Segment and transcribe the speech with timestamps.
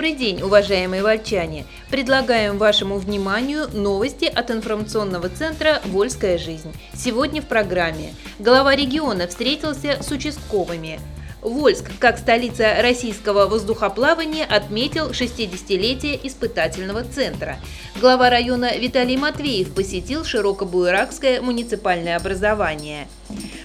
[0.00, 1.66] Добрый день, уважаемые вольчане!
[1.90, 6.72] Предлагаем вашему вниманию новости от информационного центра «Вольская жизнь».
[6.94, 8.14] Сегодня в программе.
[8.38, 10.98] Глава региона встретился с участковыми.
[11.42, 17.58] Вольск, как столица российского воздухоплавания, отметил 60-летие испытательного центра.
[18.00, 23.08] Глава района Виталий Матвеев посетил Широкобуйракское муниципальное образование.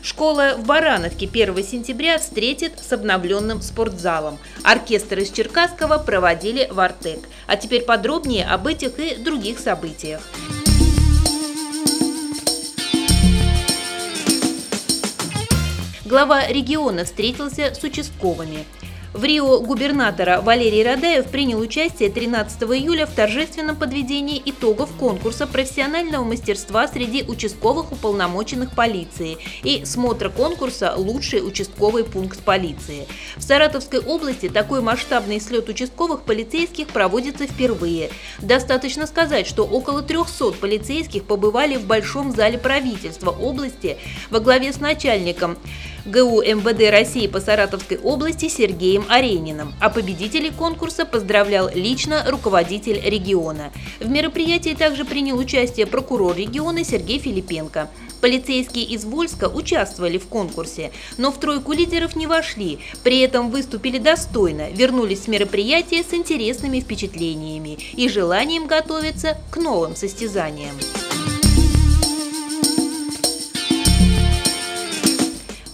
[0.02, 4.38] Школа в Барановке 1 сентября встретит с обновленным спортзалом.
[4.64, 7.20] Оркестр из Черкасского проводили в Артек.
[7.48, 10.22] А теперь подробнее об этих и других событиях.
[16.06, 18.66] Глава региона встретился с участковыми.
[19.16, 26.26] В Рио губернатора Валерий Радаев принял участие 13 июля в торжественном подведении итогов конкурса профессионального
[26.26, 33.08] мастерства среди участковых уполномоченных полиции и смотра конкурса «Лучший участковый пункт полиции».
[33.38, 38.10] В Саратовской области такой масштабный слет участковых полицейских проводится впервые.
[38.40, 43.96] Достаточно сказать, что около 300 полицейских побывали в Большом зале правительства области
[44.30, 45.58] во главе с начальником
[46.06, 53.72] ГУ МВД России по Саратовской области Сергеем Арениным, а победителей конкурса поздравлял лично руководитель региона.
[54.00, 57.90] В мероприятии также принял участие прокурор региона Сергей Филипенко.
[58.22, 63.98] Полицейские из Вольска участвовали в конкурсе, но в тройку лидеров не вошли, при этом выступили
[63.98, 70.76] достойно, вернулись с мероприятия с интересными впечатлениями и желанием готовиться к новым состязаниям.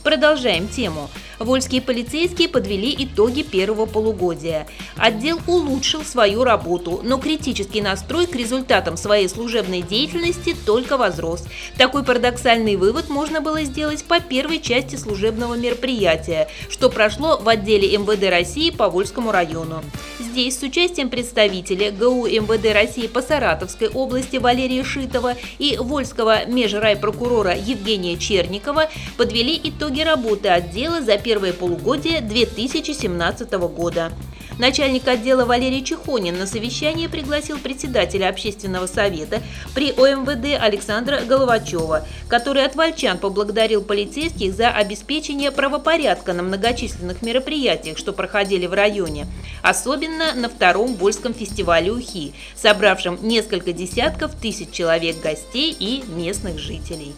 [0.04, 1.09] Продолжаем тему.
[1.44, 4.67] Вольские полицейские подвели итоги первого полугодия.
[4.95, 11.44] Отдел улучшил свою работу, но критический настрой к результатам своей служебной деятельности только возрос.
[11.78, 17.97] Такой парадоксальный вывод можно было сделать по первой части служебного мероприятия, что прошло в отделе
[17.97, 19.81] МВД России по Вольскому району.
[20.19, 27.56] Здесь с участием представителя ГУ МВД России по Саратовской области Валерия Шитова и Вольского межрайпрокурора
[27.58, 34.12] Евгения Черникова подвели итоги работы отдела за первое полугодие 2017 года.
[34.59, 39.41] Начальник отдела Валерий Чехонин на совещание пригласил председателя общественного совета
[39.74, 47.97] при ОМВД Александра Головачева, который от вольчан поблагодарил полицейских за обеспечение правопорядка на многочисленных мероприятиях,
[47.97, 49.25] что проходили в районе,
[49.62, 57.14] особенно на втором Вольском фестивале УХИ, собравшем несколько десятков тысяч человек гостей и местных жителей.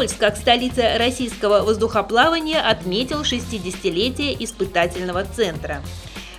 [0.00, 5.82] Вольск, как столица российского воздухоплавания, отметил 60-летие испытательного центра.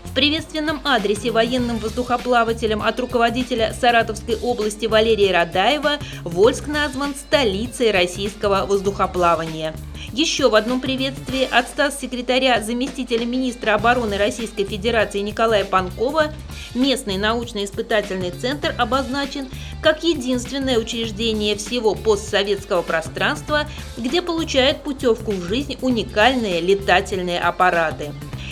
[0.03, 8.66] В приветственном адресе военным воздухоплавателям от руководителя Саратовской области Валерия Радаева Вольск назван столицей российского
[8.66, 9.75] воздухоплавания–
[10.13, 16.33] еще в одном приветствии от статс-секретаря заместителя министра обороны Российской Федерации Николая Панкова
[16.75, 19.47] местный научно-испытательный центр обозначен
[19.81, 23.67] как единственное учреждение всего постсоветского пространства,
[23.97, 28.11] где получают путевку в жизнь уникальные летательные аппараты.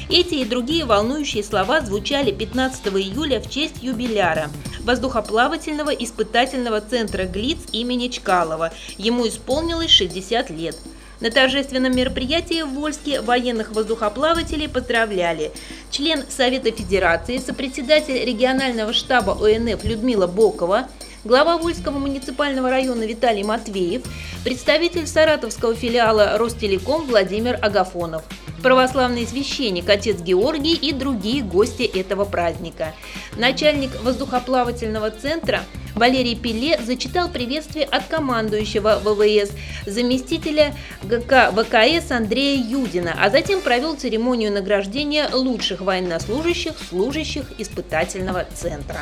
[0.10, 4.50] Эти и другие волнующие слова звучали 15 июля в честь юбиляра
[4.80, 8.74] воздухоплавательного испытательного центра ГЛИЦ имени Чкалова.
[8.98, 10.76] Ему исполнилось 60 лет.
[11.20, 15.52] На торжественном мероприятии в Вольске военных воздухоплавателей поздравляли.
[15.92, 20.88] Член Совета Федерации, сопредседатель регионального штаба ОНФ Людмила Бокова,
[21.26, 24.04] глава Вольского муниципального района Виталий Матвеев,
[24.46, 28.24] представитель саратовского филиала Ростелеком Владимир Агафонов–
[28.62, 32.94] православный священник отец Георгий и другие гости этого праздника.
[33.38, 35.62] Начальник воздухоплавательного центра
[35.96, 39.52] Валерий Пиле зачитал приветствие от командующего ВВС,
[39.86, 40.74] заместителя
[41.04, 49.02] ГК ВКС Андрея Юдина, а затем провел церемонию награждения лучших военнослужащих, служащих испытательного центра.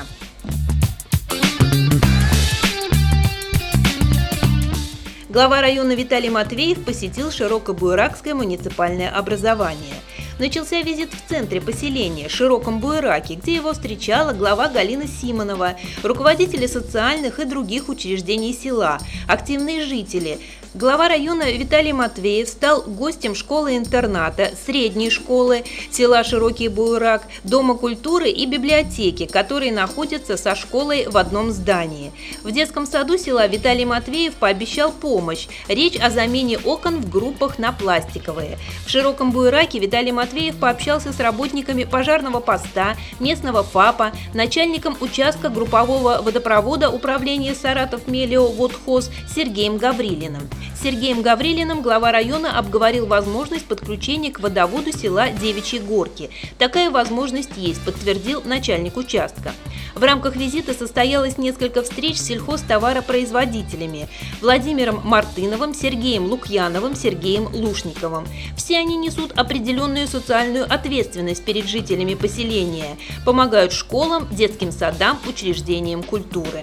[5.37, 9.93] Глава района Виталий Матвеев посетил Широкобуйракское муниципальное образование.
[10.39, 17.37] Начался визит в центре поселения, Широком Буйраке, где его встречала глава Галина Симонова, руководители социальных
[17.37, 18.97] и других учреждений села,
[19.27, 20.39] активные жители,
[20.79, 28.45] Глава района Виталий Матвеев стал гостем школы-интерната, средней школы, села Широкий Буйрак, Дома культуры и
[28.45, 32.11] библиотеки, которые находятся со школой в одном здании.
[32.43, 35.47] В детском саду села Виталий Матвеев пообещал помощь.
[35.67, 38.59] Речь о замене окон в группах на пластиковые.
[38.85, 46.21] В Широком Буйраке Виталий Матвеев пообщался с работниками пожарного поста, местного ФАПа, начальником участка группового
[46.21, 50.47] водопровода управления Саратов Мелио Водхоз Сергеем Гаврилиным.
[50.81, 56.29] Сергеем Гаврилиным глава района обговорил возможность подключения к водоводу села Девичьи Горки.
[56.57, 59.53] Такая возможность есть, подтвердил начальник участка.
[59.95, 64.07] В рамках визита состоялось несколько встреч с сельхозтоваропроизводителями
[64.41, 68.27] Владимиром Мартыновым, Сергеем Лукьяновым, Сергеем Лушниковым.
[68.55, 76.61] Все они несут определенную социальную ответственность перед жителями поселения, помогают школам, детским садам, учреждениям культуры.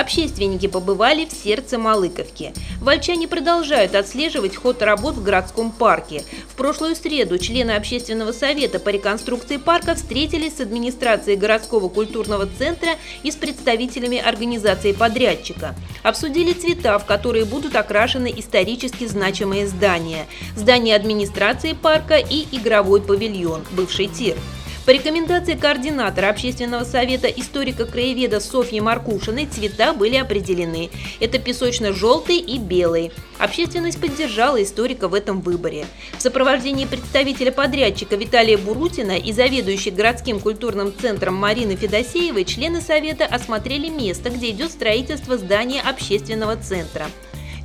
[0.00, 2.54] Общественники побывали в сердце Малыковки.
[2.80, 6.24] Вольчане продолжают отслеживать ход работ в городском парке.
[6.48, 12.92] В прошлую среду члены общественного совета по реконструкции парка встретились с администрацией городского культурного центра
[13.22, 15.74] и с представителями организации подрядчика.
[16.02, 20.26] Обсудили цвета, в которые будут окрашены исторически значимые здания,
[20.56, 24.38] здание администрации парка и игровой павильон, бывший тир.
[24.86, 30.90] По рекомендации координатора общественного совета историка-краеведа Софьи Маркушиной цвета были определены.
[31.20, 33.12] Это песочно-желтый и белый.
[33.38, 35.86] Общественность поддержала историка в этом выборе.
[36.16, 43.26] В сопровождении представителя подрядчика Виталия Бурутина и заведующей городским культурным центром Марины Федосеевой члены совета
[43.26, 47.06] осмотрели место, где идет строительство здания общественного центра.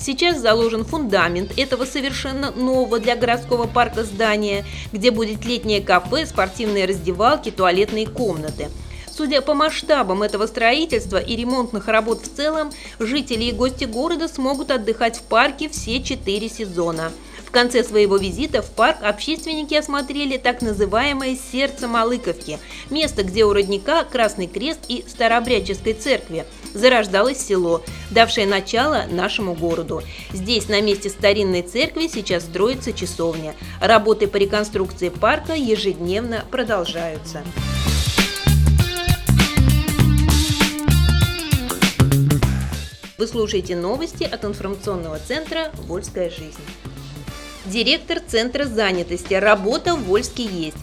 [0.05, 6.85] Сейчас заложен фундамент этого совершенно нового для городского парка здания, где будет летнее кафе, спортивные
[6.85, 8.69] раздевалки, туалетные комнаты.
[9.11, 14.69] Судя по масштабам этого строительства и ремонтных работ в целом, жители и гости города смогут
[14.69, 17.11] отдыхать в парке все четыре сезона
[17.55, 22.59] конце своего визита в парк общественники осмотрели так называемое «Сердце Малыковки»–
[22.89, 27.81] место, где у родника Красный Крест и Старообрядческой церкви зарождалось село,
[28.11, 30.01] давшее начало нашему городу.
[30.33, 33.55] Здесь, на месте старинной церкви, сейчас строится часовня.
[33.79, 37.41] Работы по реконструкции парка ежедневно продолжаются.
[43.17, 46.59] Вы слушаете новости от информационного центра «Вольская жизнь»
[47.65, 49.33] директор Центра занятости.
[49.33, 50.77] Работа в Вольске есть.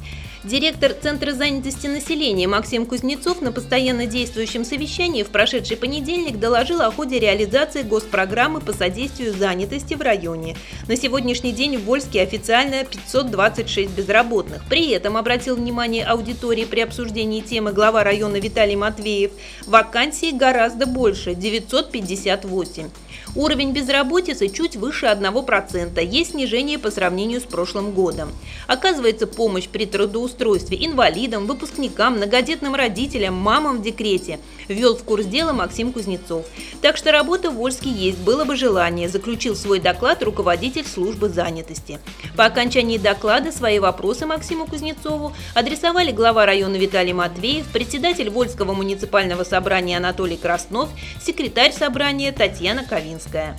[0.44, 6.90] Директор Центра занятости населения Максим Кузнецов на постоянно действующем совещании в прошедший понедельник доложил о
[6.90, 10.56] ходе реализации госпрограммы по содействию занятости в районе.
[10.88, 14.64] На сегодняшний день в Вольске официально 526 безработных.
[14.68, 19.30] При этом обратил внимание аудитории при обсуждении темы глава района Виталий Матвеев.
[19.68, 22.88] Вакансий гораздо больше– 958.
[23.36, 28.32] Уровень безработицы чуть выше 1%, есть снижение по сравнению с прошлым годом.
[28.66, 34.38] Оказывается помощь при трудоустройстве инвалидам, выпускникам, многодетным родителям, мамам в декрете,
[34.68, 36.46] ввел в курс дела Максим Кузнецов.
[36.80, 42.00] Так что работа в Вольске есть, было бы желание, заключил свой доклад руководитель службы занятости.
[42.36, 49.44] По окончании доклада свои вопросы Максиму Кузнецову адресовали глава района Виталий Матвеев, председатель Вольского муниципального
[49.44, 50.88] собрания Анатолий Краснов,
[51.24, 53.56] секретарь собрания Татьяна Ковинская.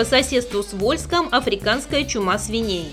[0.00, 2.90] По соседству с Вольском африканская чума свиней.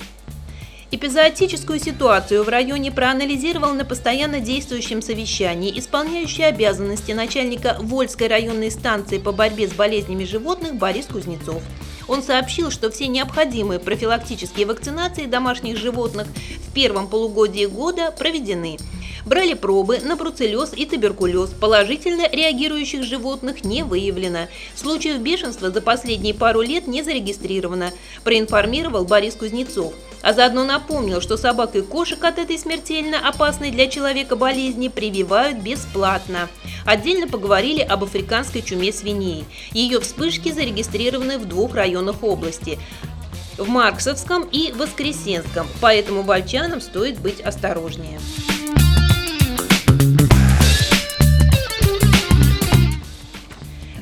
[0.92, 9.20] Эпизоотическую ситуацию в районе проанализировал на постоянно действующем совещании исполняющий обязанности начальника Вольской районной станции
[9.20, 11.64] по борьбе с болезнями животных Борис Кузнецов.
[12.10, 16.28] Он сообщил, что все необходимые профилактические вакцинации домашних животных
[16.68, 18.80] в первом полугодии года проведены–
[19.28, 21.50] Брали пробы на бруцеллез и туберкулез.
[21.50, 24.48] Положительно реагирующих животных не выявлено.
[24.74, 27.92] Случаев бешенства за последние пару лет не зарегистрировано,
[28.24, 29.94] проинформировал Борис Кузнецов.
[30.22, 35.58] А заодно напомнил, что собак и кошек от этой смертельно опасной для человека болезни прививают
[35.58, 36.48] бесплатно.
[36.86, 39.44] Отдельно поговорили об африканской чуме свиней.
[39.74, 42.80] Ее вспышки зарегистрированы в двух районах области
[43.58, 48.20] в Марксовском и Воскресенском, поэтому вольчанам стоит быть осторожнее.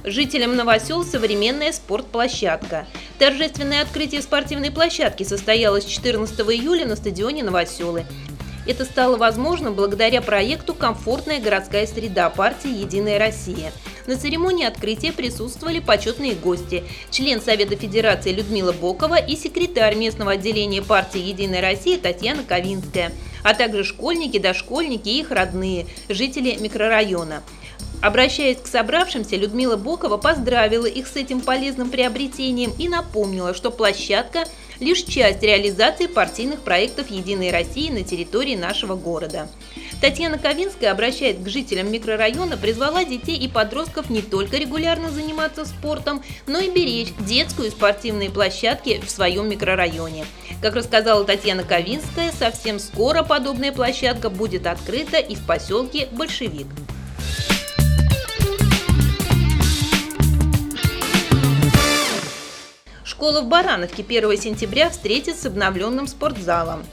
[0.05, 2.85] Жителям Новосел современная спортплощадка.
[3.17, 8.05] Торжественное открытие спортивной площадки состоялось 14 июля на стадионе Новоселы.
[8.67, 13.71] Это стало возможным благодаря проекту «Комфортная городская среда» партии «Единая Россия».
[14.05, 20.83] На церемонии открытия присутствовали почетные гости, член Совета Федерации Людмила Бокова и секретарь местного отделения
[20.83, 23.11] партии «Единая Россия» Татьяна Ковинская,
[23.43, 27.41] а также школьники, дошкольники и их родные, жители микрорайона.
[28.05, 34.43] Обращаясь к собравшимся, Людмила Бокова поздравила их с этим полезным приобретением и напомнила, что площадка
[34.79, 39.47] лишь часть реализации партийных проектов «Единой России» на территории нашего города.
[40.01, 46.21] Татьяна Ковинская обращает к жителям микрорайона, призвала детей и подростков не только регулярно заниматься спортом,
[46.45, 50.27] но и беречь детскую и спортивные площадки в своем микрорайоне.
[50.61, 56.67] Как рассказала Татьяна Ковинская, совсем скоро подобная площадка будет открыта и в поселке Большевик.
[63.25, 66.83] Школа в Барановке 1 сентября встретит с обновленным спортзалом.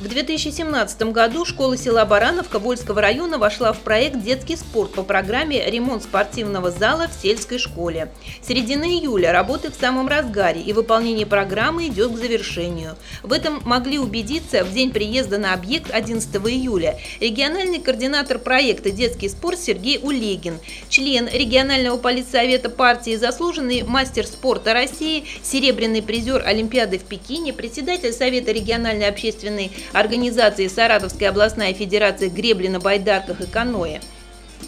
[0.00, 5.68] В 2017 году школа села Барановка Вольского района вошла в проект «Детский спорт» по программе
[5.68, 8.08] «Ремонт спортивного зала в сельской школе».
[8.40, 12.94] Середина июля работы в самом разгаре и выполнение программы идет к завершению.
[13.24, 19.28] В этом могли убедиться в день приезда на объект 11 июля региональный координатор проекта «Детский
[19.28, 27.02] спорт» Сергей Улегин, член регионального политсовета партии, заслуженный мастер спорта России, серебряный призер Олимпиады в
[27.02, 34.00] Пекине, председатель Совета региональной общественной организации Саратовская областная федерация гребли на байдарках и каноэ.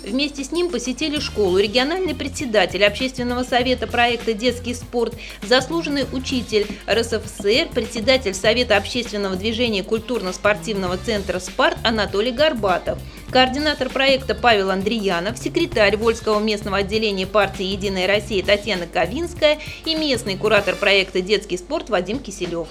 [0.02, 7.68] Вместе с ним посетили школу региональный председатель общественного совета проекта «Детский спорт», заслуженный учитель РСФСР,
[7.74, 12.98] председатель Совета общественного движения культурно-спортивного центра «Спарт» Анатолий Горбатов,
[13.30, 20.38] координатор проекта Павел Андреянов, секретарь Вольского местного отделения партии «Единая Россия» Татьяна Ковинская и местный
[20.38, 22.68] куратор проекта «Детский спорт» Вадим Киселев.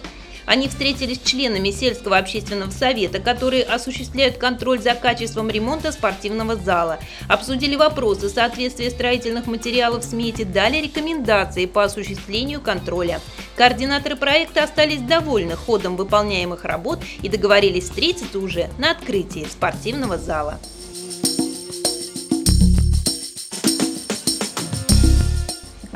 [0.50, 6.98] Они встретились с членами сельского общественного совета, которые осуществляют контроль за качеством ремонта спортивного зала,
[7.28, 13.22] обсудили вопросы соответствия строительных материалов смете, дали рекомендации по осуществлению контроля.
[13.58, 20.60] Координаторы проекта остались довольны ходом выполняемых работ и договорились встретиться уже на открытии спортивного зала.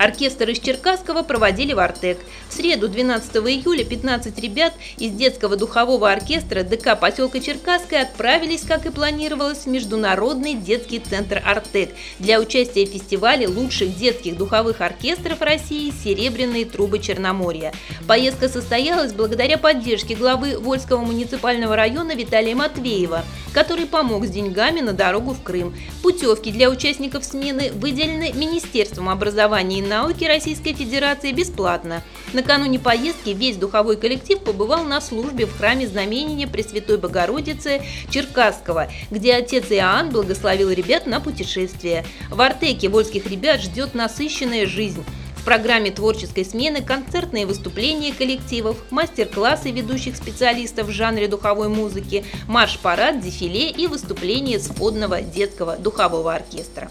[0.04, 2.18] Оркестр из Черкасского проводили в Артек.
[2.50, 8.86] В среду 12 июля 15 ребят из детского духового оркестра ДК поселка Черкасская отправились, как
[8.86, 15.42] и планировалось, в Международный детский центр Артек для участия в фестивале лучших детских духовых оркестров
[15.42, 17.72] России «Серебряные трубы Черноморья».
[18.06, 24.92] Поездка состоялась благодаря поддержке главы Вольского муниципального района Виталия Матвеева, который помог с деньгами на
[24.92, 25.74] дорогу в Крым.
[26.02, 32.02] Путевки для участников смены выделены Министерством образования и науки Российской Федерации бесплатно.
[32.34, 39.36] Накануне поездки весь духовой коллектив побывал на службе в храме знамения Пресвятой Богородицы Черкасского, где
[39.36, 42.06] отец Иоанн благословил ребят на путешествие.
[42.32, 45.06] В Артеке вольских ребят ждет насыщенная жизнь.
[45.38, 53.20] В программе творческой смены концертные выступления коллективов, мастер-классы ведущих специалистов в жанре духовой музыки, марш-парад,
[53.20, 56.90] дефиле и выступления сводного детского духового оркестра.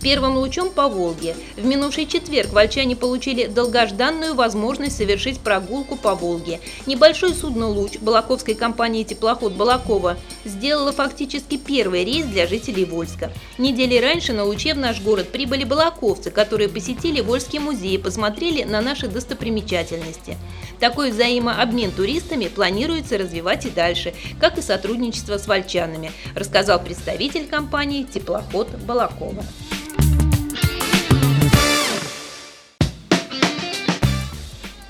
[0.00, 1.36] Первым лучом по Волге.
[1.56, 6.60] В минувший четверг вольчане получили долгожданную возможность совершить прогулку по Волге.
[6.86, 13.32] Небольшой судно «Луч» Балаковской компании «Теплоход Балакова» сделала фактически первый рейс для жителей Вольска.
[13.58, 18.64] Недели раньше на «Луче» в наш город прибыли балаковцы, которые посетили Вольский музей и посмотрели
[18.64, 20.36] на наши достопримечательности.
[20.78, 28.04] Такой взаимообмен туристами планируется развивать и дальше, как и сотрудничество с вольчанами, рассказал представитель компании
[28.04, 29.44] «Теплоход Балакова».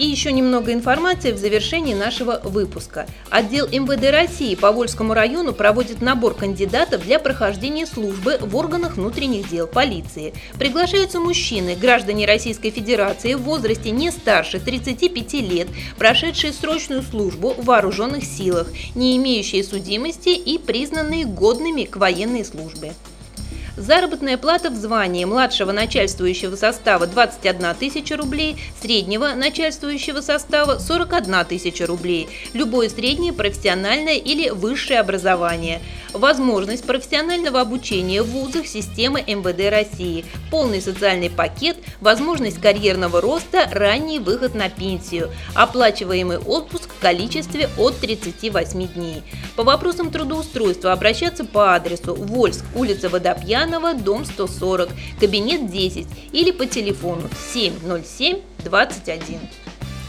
[0.01, 3.07] И еще немного информации в завершении нашего выпуска.
[3.29, 9.51] Отдел МВД России по Вольскому району проводит набор кандидатов для прохождения службы в органах внутренних
[9.51, 10.33] дел полиции.
[10.59, 17.67] Приглашаются мужчины, граждане Российской Федерации в возрасте не старше 35 лет, прошедшие срочную службу в
[17.67, 22.95] вооруженных силах, не имеющие судимости и признанные годными к военной службе.
[23.81, 31.87] Заработная плата в звании младшего начальствующего состава 21 тысяча рублей, среднего начальствующего состава 41 тысяча
[31.87, 35.81] рублей, любое среднее профессиональное или высшее образование,
[36.13, 44.19] возможность профессионального обучения в вузах системы МВД России, полный социальный пакет, возможность карьерного роста, ранний
[44.19, 49.23] выход на пенсию, оплачиваемый отпуск в количестве от 38 дней.
[49.57, 54.89] По вопросам трудоустройства обращаться по адресу Вольск, улица Водопьяна, Ульянова, дом 140,
[55.19, 59.41] кабинет 10 или по телефону 707 21.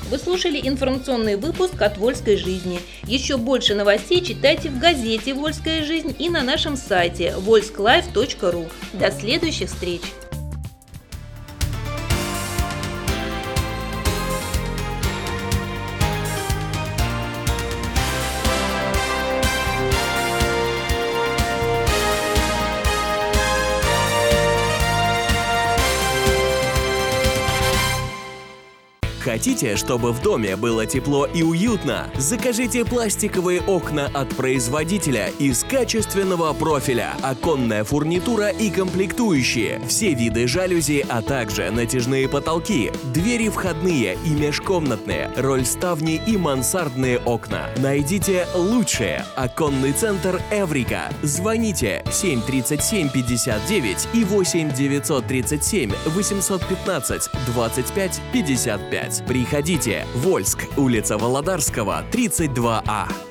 [0.10, 2.80] Вы слушали информационный выпуск от «Вольской жизни».
[3.04, 8.70] Еще больше новостей читайте в газете «Вольская жизнь» и на нашем сайте volsklife.ru.
[8.94, 10.02] До следующих встреч!
[29.42, 32.12] Хотите, чтобы в доме было тепло и уютно?
[32.16, 41.04] Закажите пластиковые окна от производителя из качественного профиля, оконная фурнитура и комплектующие, все виды жалюзи,
[41.10, 47.72] а также натяжные потолки, двери входные и межкомнатные, рольставни и мансардные окна.
[47.78, 49.26] Найдите лучшее.
[49.36, 51.12] Оконный центр Эврика.
[51.24, 59.31] Звоните 737 59 и 8 937 815 25 55.
[59.32, 60.06] Приходите.
[60.14, 63.31] Вольск, улица Володарского, 32А.